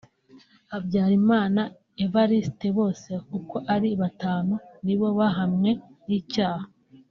[0.71, 1.61] Habyarimana
[2.03, 4.53] Evariste bose uko ari batanu
[4.85, 5.69] nibo bahamwe
[6.07, 6.67] n’icyaha